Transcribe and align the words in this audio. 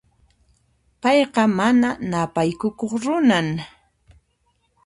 Payqa 1.01 1.43
mana 1.57 1.89
ñapaykukuq 2.09 2.81
runan. 3.03 3.47